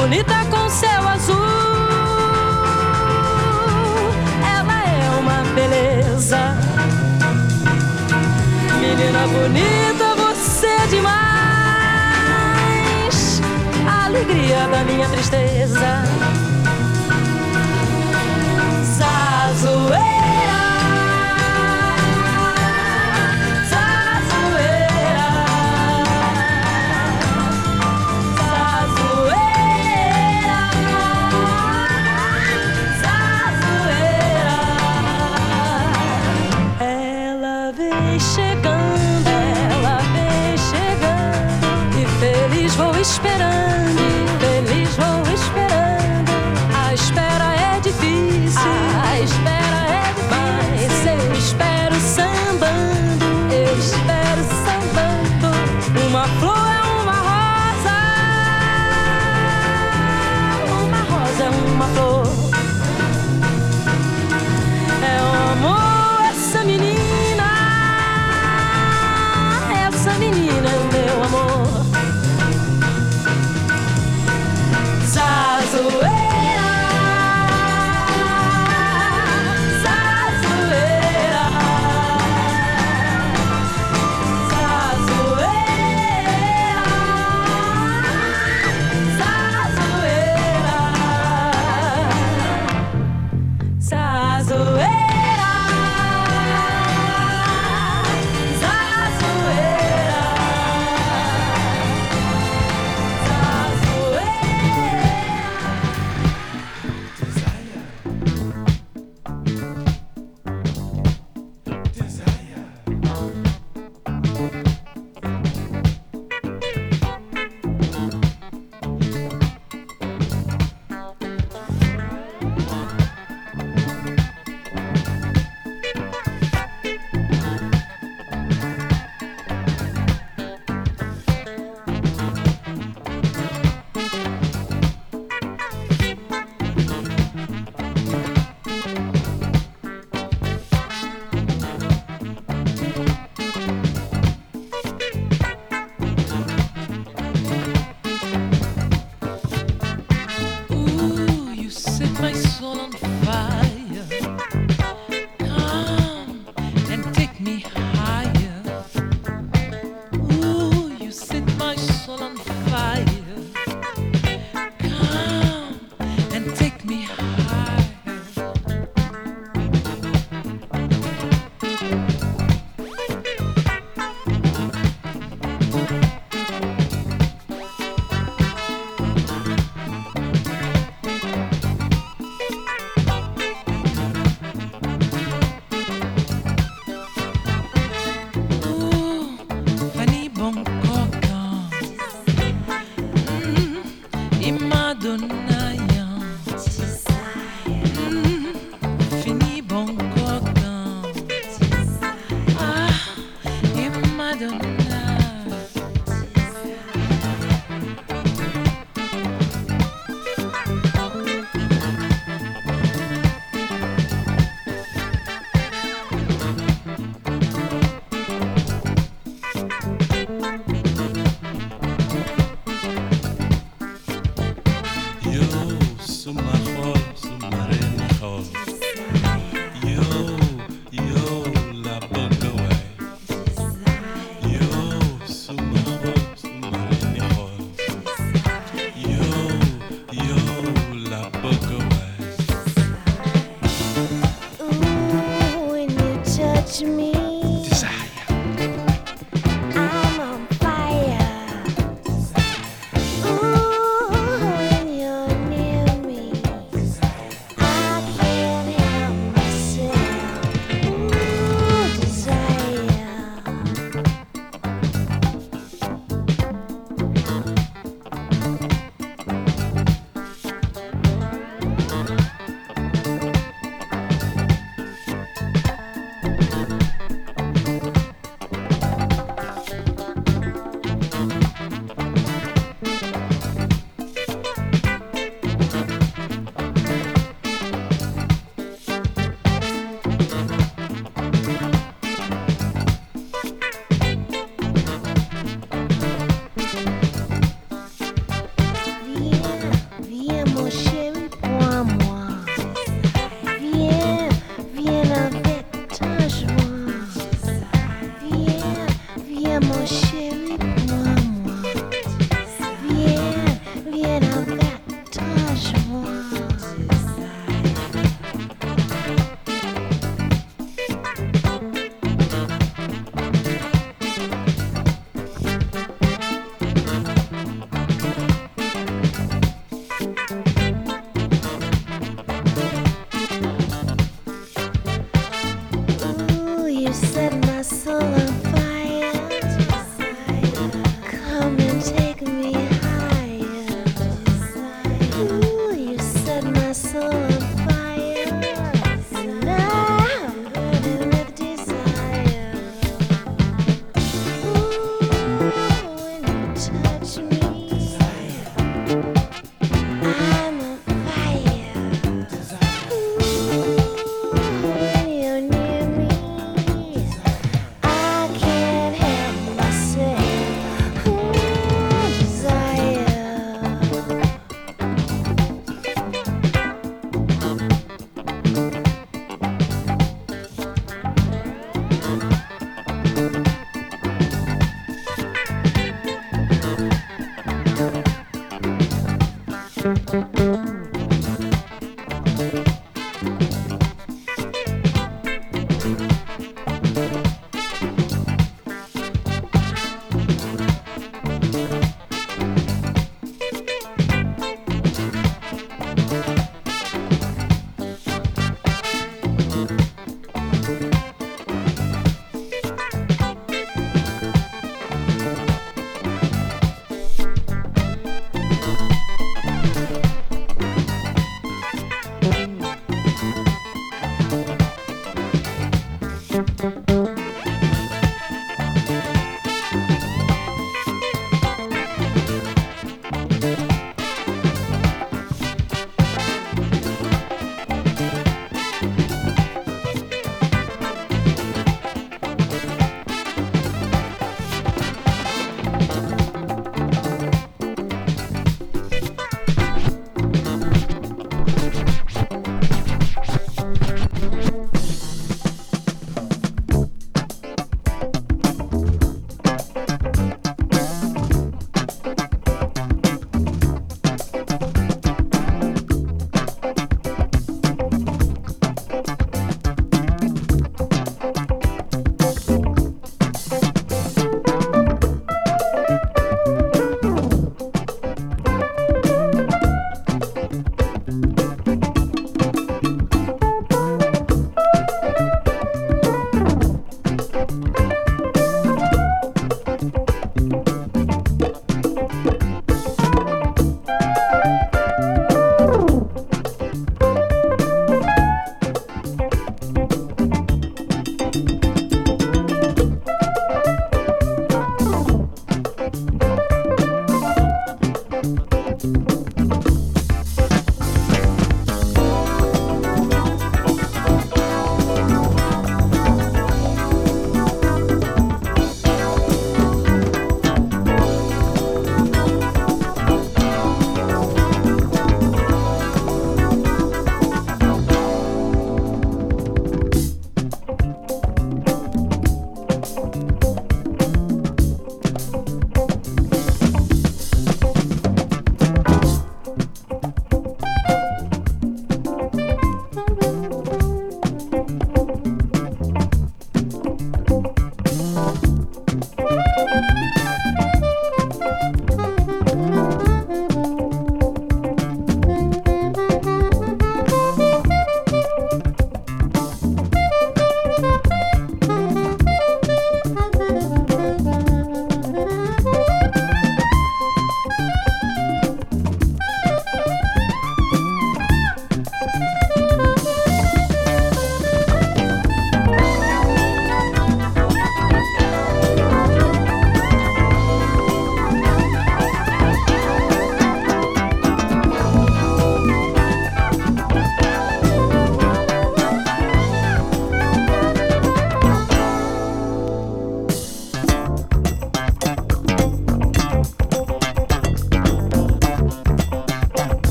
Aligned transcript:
Bonita 0.00 0.44
com 0.48 0.68
céu 0.70 1.08
azul. 1.08 1.34
Ela 4.56 4.78
é 4.86 5.10
uma 5.18 5.42
beleza. 5.56 6.56
Menina 8.80 9.26
bonita, 9.26 10.14
você 10.14 10.68
é 10.68 10.86
demais. 10.86 11.18
Alegria 14.04 14.68
da 14.68 14.84
minha 14.84 15.08
tristeza. 15.08 16.04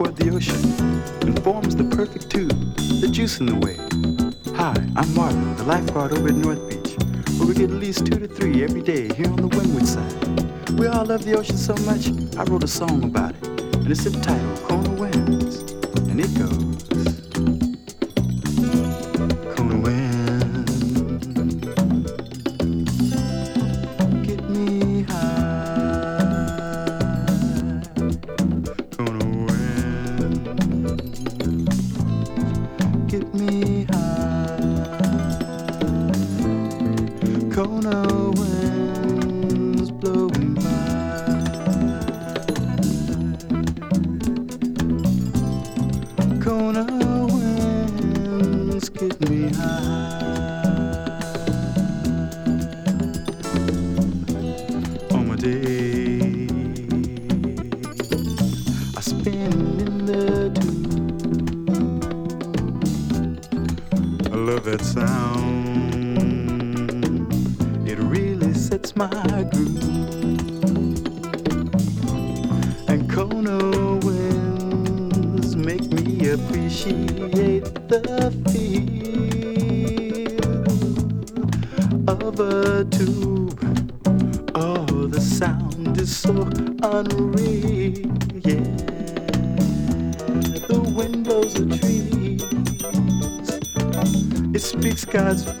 Toward 0.00 0.16
the 0.16 0.34
ocean 0.34 1.28
and 1.28 1.42
forms 1.44 1.76
the 1.76 1.84
perfect 1.84 2.30
tube, 2.30 2.48
the 3.02 3.08
juice 3.08 3.38
in 3.38 3.44
the 3.44 3.54
way. 3.56 3.76
Hi, 4.56 4.72
I'm 4.96 5.14
Marvin, 5.14 5.54
the 5.56 5.64
lifeguard 5.64 6.12
over 6.12 6.28
at 6.28 6.34
North 6.36 6.70
Beach, 6.70 6.96
where 7.36 7.46
we 7.46 7.52
get 7.52 7.64
at 7.64 7.76
least 7.76 8.06
two 8.06 8.18
to 8.18 8.26
three 8.26 8.64
every 8.64 8.80
day 8.80 9.14
here 9.14 9.26
on 9.28 9.36
the 9.36 9.48
windward 9.48 9.86
side. 9.86 10.78
We 10.78 10.86
all 10.86 11.04
love 11.04 11.26
the 11.26 11.36
ocean 11.36 11.58
so 11.58 11.74
much, 11.84 12.08
I 12.38 12.44
wrote 12.44 12.64
a 12.64 12.68
song 12.68 13.04
about 13.04 13.34
it, 13.34 13.46
and 13.74 13.90
it's 13.90 14.06
entitled 14.06 14.62
Kona 14.62 14.90
Winds, 14.94 15.56
and 16.08 16.18
it 16.18 16.32
goes. 16.34 16.70
no. 37.80 38.29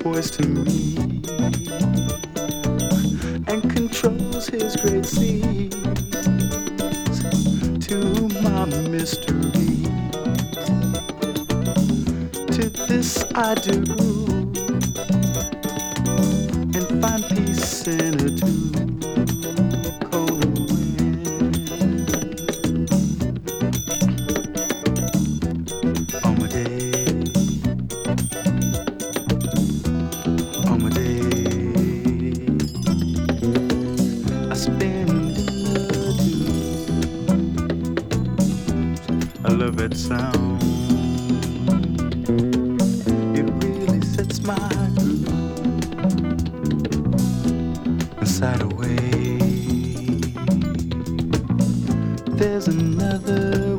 boys 0.02 0.30
to 0.30 0.46
me. 0.46 0.99
And 52.70 53.69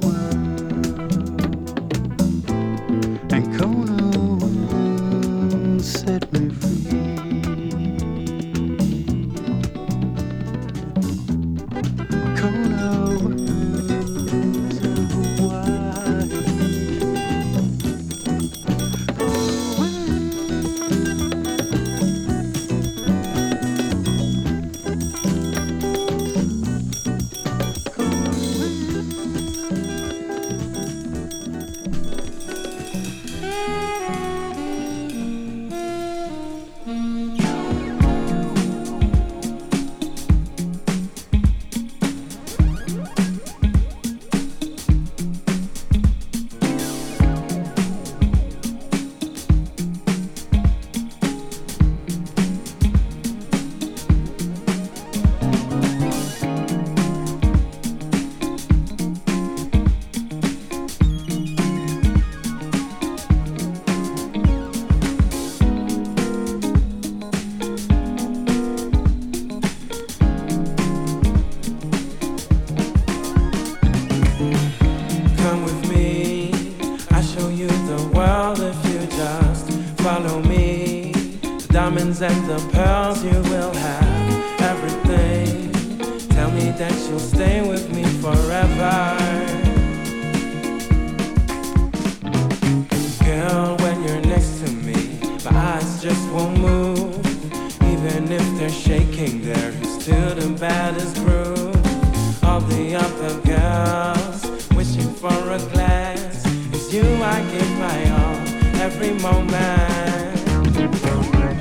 you 107.62 107.76
my 107.76 108.10
all 108.12 108.38
every 108.82 109.12
moment. 109.12 110.38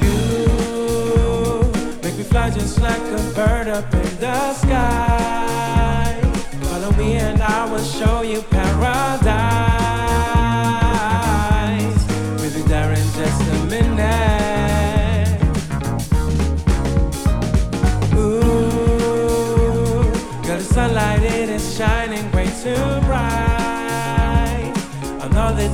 You 0.03 0.13
make 2.03 2.17
me 2.17 2.25
fly 2.25 2.51
just 2.51 2.81
like 2.81 3.01
a 3.01 3.33
bird 3.35 3.69
up 3.69 3.93
in 3.95 4.17
the 4.19 4.55
sky. 4.55 6.21
Follow 6.63 6.93
me 6.93 7.17
and 7.17 7.43
I 7.43 7.71
will 7.71 7.85
show 7.85 8.23
you 8.23 8.43
paradise. 8.43 9.50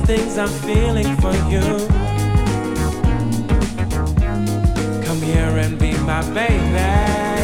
things 0.07 0.37
I'm 0.37 0.47
feeling 0.47 1.17
for 1.17 1.33
you. 1.51 1.85
Come 5.03 5.21
here 5.21 5.57
and 5.57 5.77
be 5.77 5.91
my 5.97 6.21
baby. 6.33 7.36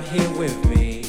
not 0.00 0.04
here 0.08 0.38
with 0.38 0.56
me. 0.68 1.02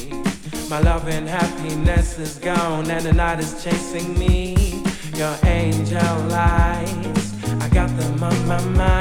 My 0.70 0.80
love 0.80 1.08
and 1.08 1.28
happiness 1.28 2.18
is 2.18 2.38
gone, 2.38 2.90
and 2.90 3.04
the 3.04 3.12
night 3.12 3.38
is 3.38 3.62
chasing 3.62 4.18
me. 4.18 4.82
Your 5.14 5.36
angel 5.44 6.16
lights, 6.28 7.34
I 7.60 7.68
got 7.68 7.90
them 7.98 8.22
on 8.22 8.48
my 8.48 8.64
mind. 8.64 8.97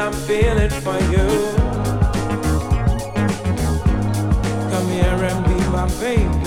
I'm 0.00 0.14
feeling 0.14 0.70
for 0.70 0.98
you. 1.12 1.26
Come 4.70 4.88
here 4.88 5.24
and 5.28 5.44
be 5.44 5.60
my 5.68 5.86
baby. 6.00 6.39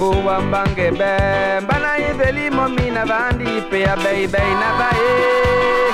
Untuve 0.00 0.22
bowa 0.22 0.40
mbangebe 0.40 1.60
mbana 1.60 1.98
momina 2.50 3.04
vandi 3.04 3.60
pea 3.70 3.96
beibei 3.96 4.54
na 4.60 4.70
bae 4.78 5.92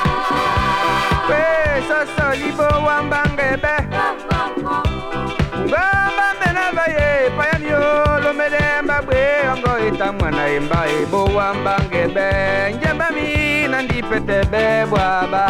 kwe 1.27 1.83
sosoli 1.89 2.53
bowa 2.53 3.03
mbangebe 3.03 3.75
ngamba 5.61 6.27
mena 6.41 6.73
baye 6.77 7.31
payamyo 7.37 7.81
lomelemba 8.25 9.03
bwe 9.03 9.49
ongo 9.53 9.89
ita 9.89 10.13
mwana 10.13 10.47
embae 10.49 11.07
bowa 11.11 11.55
mbangebe 11.55 12.31
njemba 12.77 13.11
mi 13.11 13.69
nandipetebe 13.69 14.87
bwaba 14.91 15.45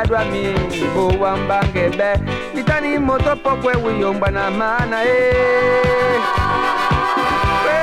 adwa 0.00 0.24
eh. 0.24 0.30
mi 0.32 0.86
bo 0.94 1.08
wamba 1.20 1.60
ngebe. 1.68 2.10
Litani 2.54 2.98
moto 2.98 3.36
pokwe 3.36 3.74
wiyomba 3.84 4.30
na 4.30 4.50
mana 4.50 5.04
e 5.04 5.32
we 7.64 7.78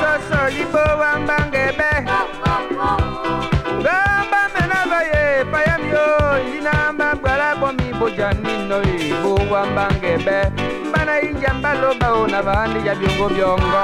soso 0.00 0.40
libo 0.54 0.82
wamba 1.00 1.36
ngebe. 1.48 1.90
Gamba 3.84 4.40
menava 4.54 5.00
ye 5.10 5.44
payamyo 5.52 6.06
linamba 6.50 7.14
gwala 7.14 7.54
bomi 7.60 7.92
bojanino 7.98 8.82
e 8.82 9.14
bo 9.22 9.34
wamba 9.52 9.88
ngebe. 9.96 10.38
Mbana 10.88 11.20
injamba 11.20 11.74
loba 11.74 12.12
ona 12.12 12.42
vandi 12.42 12.86
ya 12.88 12.94
byongo 12.94 13.28
byongo 13.28 13.82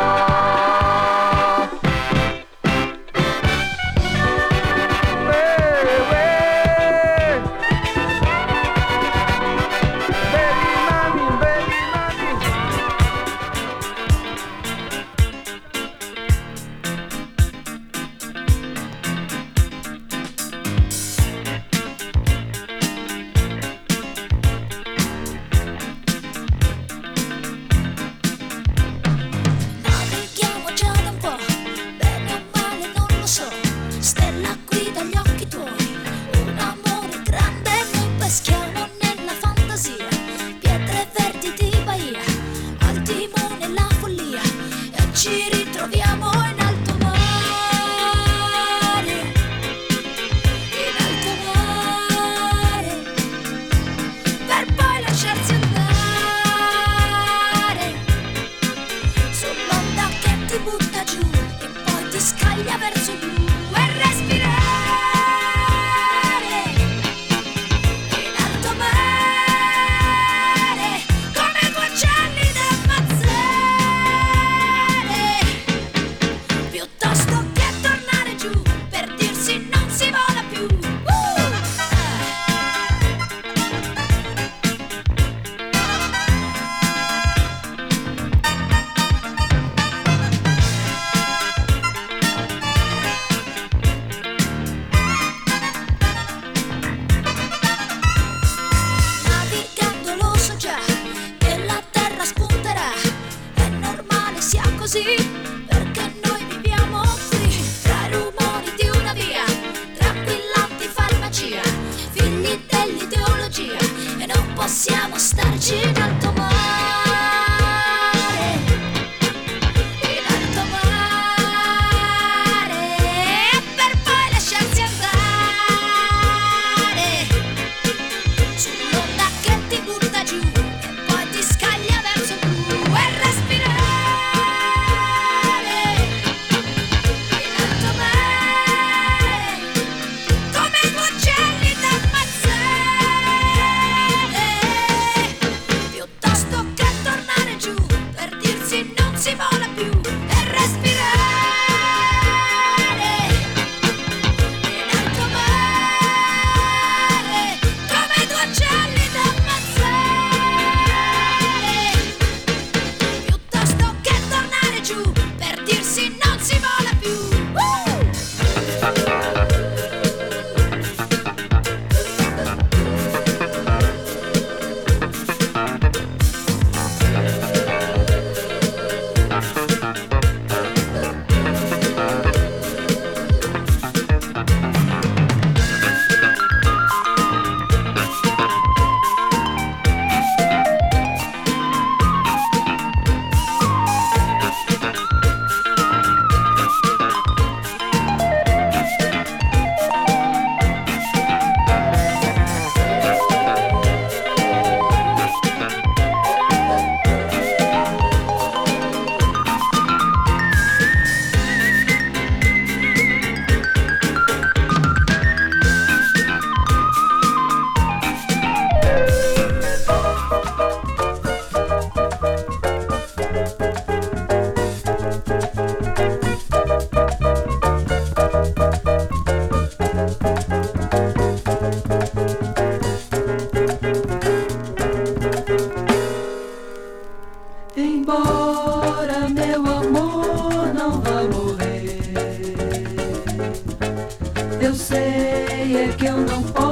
Eu 244.60 244.74
sei 244.74 245.76
é 245.76 245.94
que 245.96 246.06
eu 246.06 246.16
não 246.18 246.42
posso. 246.42 246.65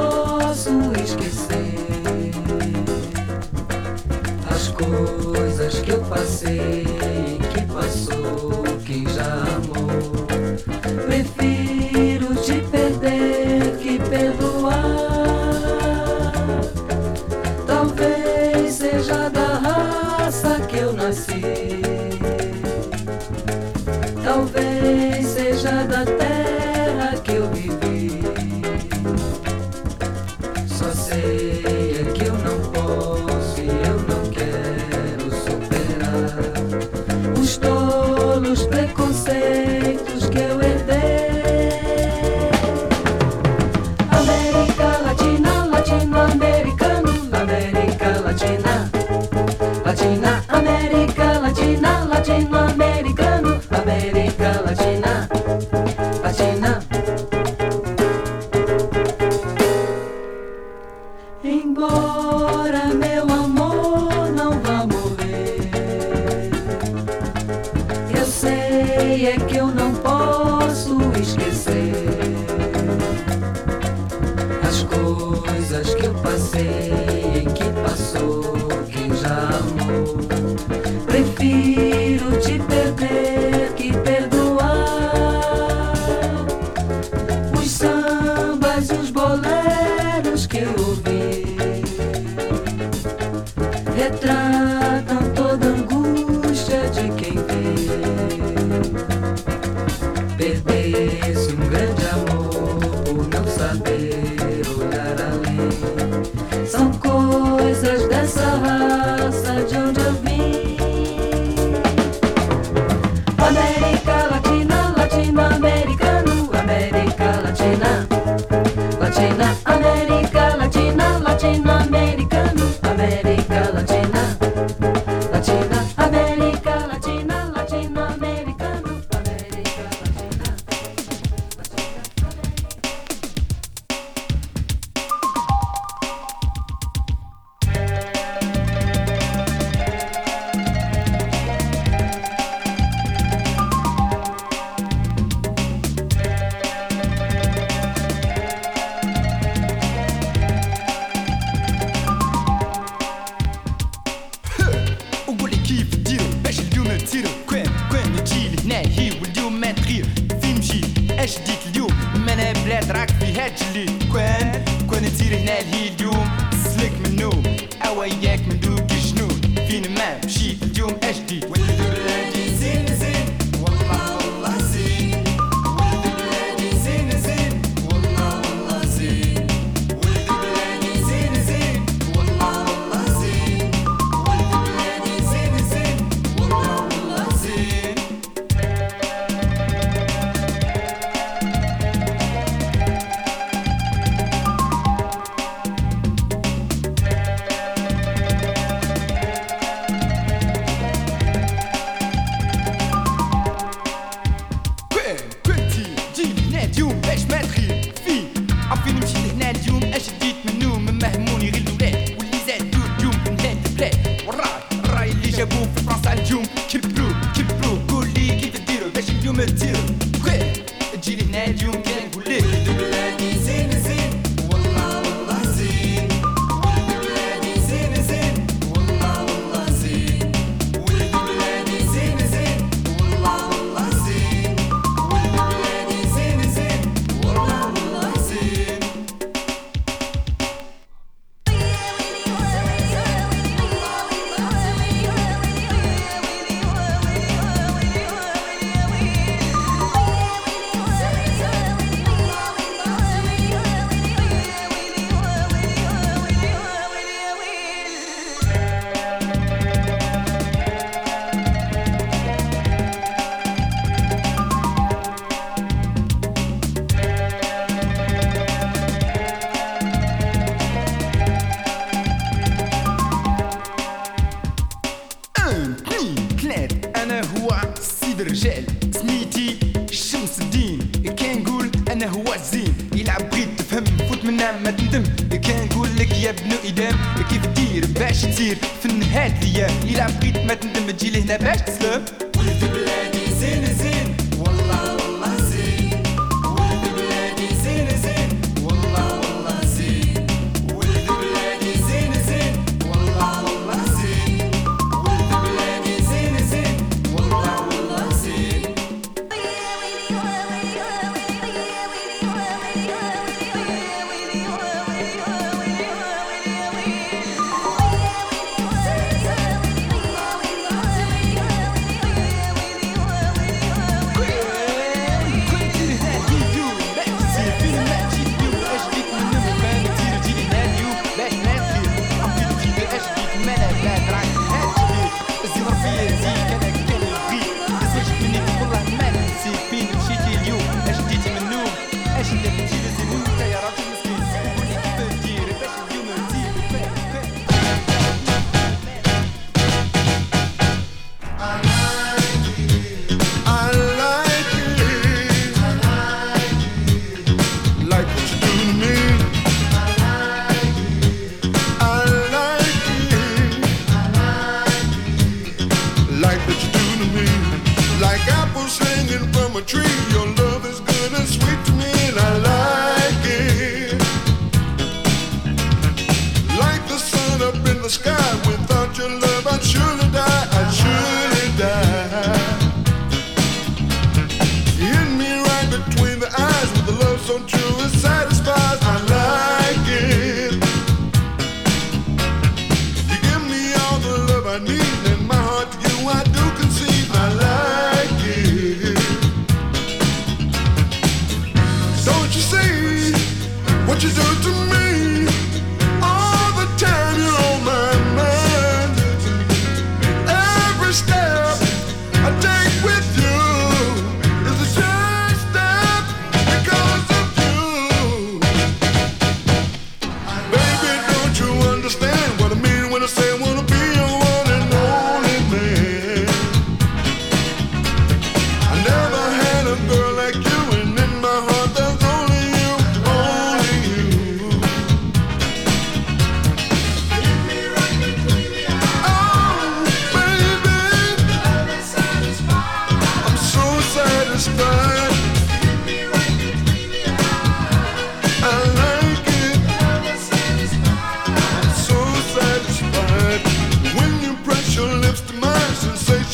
América 123.24 123.70
Latina. 123.72 124.03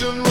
question 0.01 0.30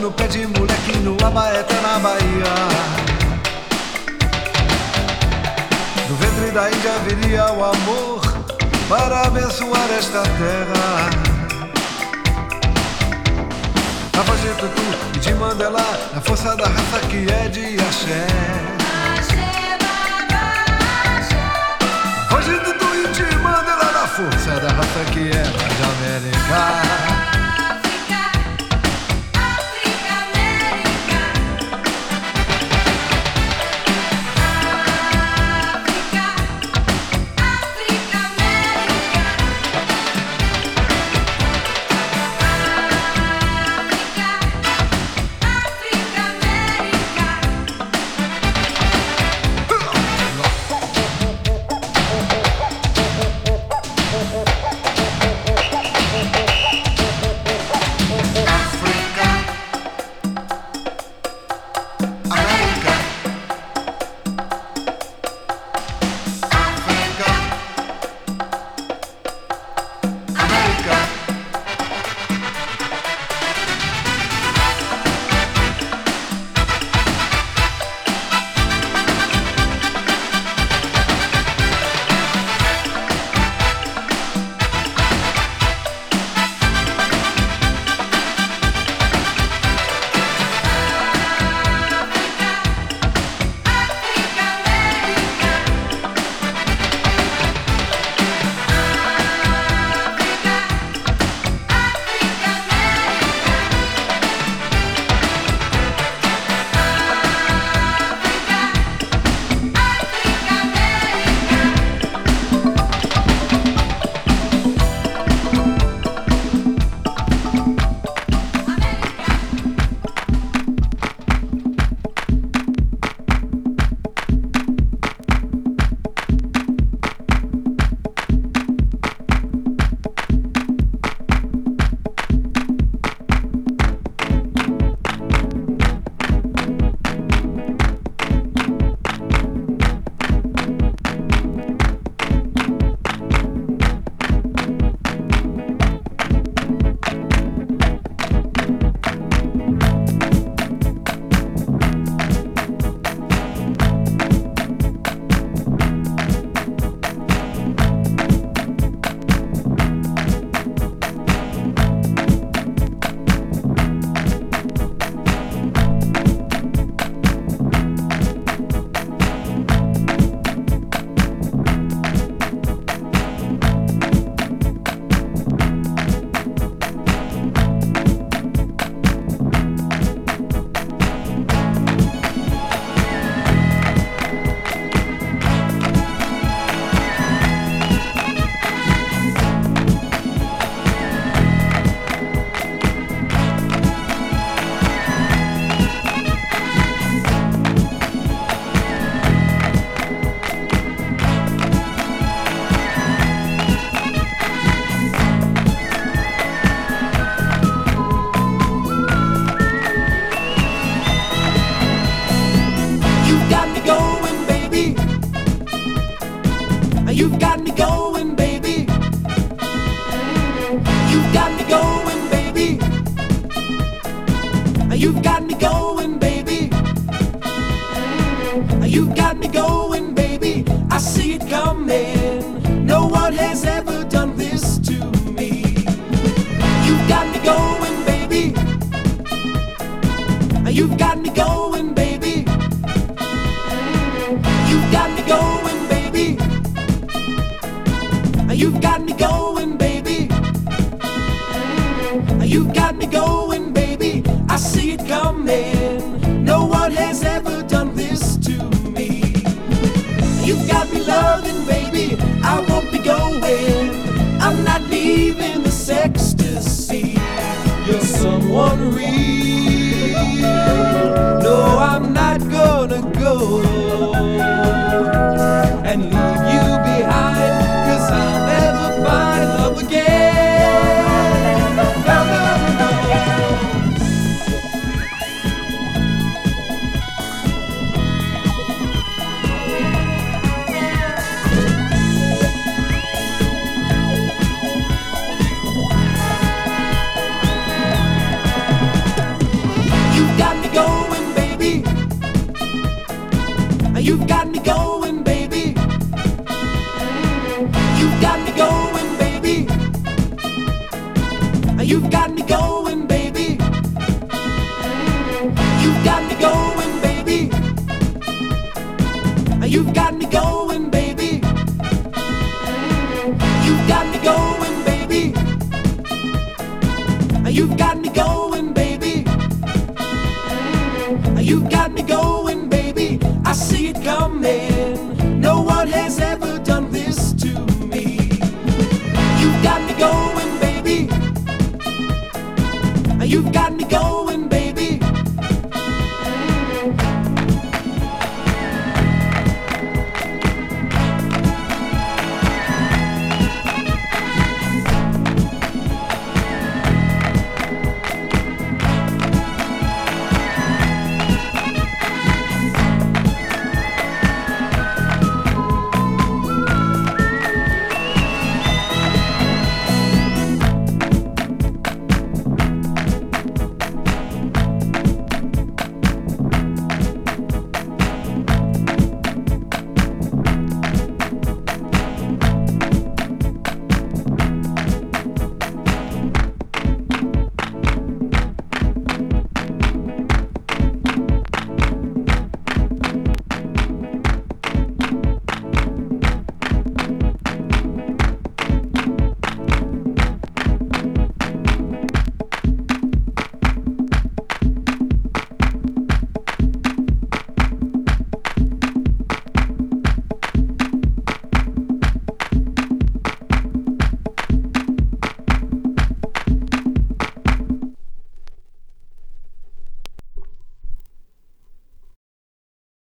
No 0.00 0.10
pé 0.10 0.26
de 0.26 0.46
moleque 0.46 0.96
no 0.98 1.16
Abaeté 1.24 1.80
na 1.80 1.98
Bahia. 1.98 2.54
No 6.08 6.16
ventre 6.16 6.50
da 6.50 6.68
Índia 6.68 6.92
viria 7.06 7.52
o 7.52 7.64
amor 7.64 8.20
Para 8.88 9.22
abençoar 9.26 9.88
esta 9.96 10.22
terra. 10.22 11.10
A 14.18 14.22
voz 14.22 14.40
de 14.40 14.48
Tutu 14.54 14.82
e 15.14 15.18
de 15.20 15.34
Mandela 15.34 15.84
A 16.16 16.20
força 16.20 16.56
da 16.56 16.66
raça 16.66 16.98
que 17.08 17.30
é 17.30 17.48
de 17.48 17.76
Axé. 17.80 18.26
Voz 22.30 22.44
de 22.44 22.58
Tutu 22.58 22.86
e 22.96 23.08
de 23.08 23.36
Mandela 23.36 23.84
Da 23.84 24.08
força 24.08 24.60
da 24.60 24.68
raça 24.68 25.04
que 25.12 25.20
é 25.20 25.42
de 25.42 25.82
América. 25.84 27.11